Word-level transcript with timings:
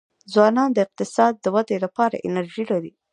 ځوانان 0.33 0.69
د 0.73 0.77
اقتصاد 0.85 1.33
د 1.39 1.45
ودي 1.55 1.77
لپاره 1.85 2.21
انرژي 2.27 2.63
لري. 2.71 2.91